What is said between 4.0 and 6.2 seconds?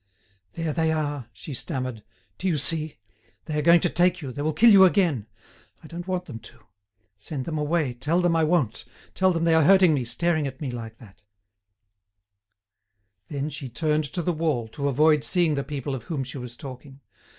you, they will kill you again. I don't